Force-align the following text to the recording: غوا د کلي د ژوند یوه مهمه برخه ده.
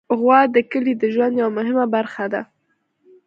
غوا 0.19 0.39
د 0.55 0.57
کلي 0.71 0.93
د 0.97 1.03
ژوند 1.13 1.33
یوه 1.41 1.51
مهمه 1.57 1.85
برخه 1.95 2.25
ده. 2.33 2.41